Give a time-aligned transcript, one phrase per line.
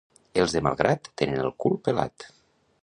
[0.43, 2.29] Els de Malgrat tenen el cul pelat.